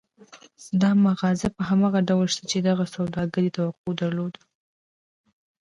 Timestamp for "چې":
2.51-2.57